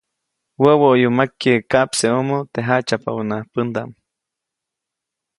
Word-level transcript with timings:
Wäwä 0.61 0.79
ʼoyu 0.89 1.09
makye 1.17 1.53
kaʼpseʼomo 1.71 2.37
teʼ 2.53 2.65
jaʼtsyajpabänaʼajk 2.67 3.47
pändaʼm. 3.53 3.91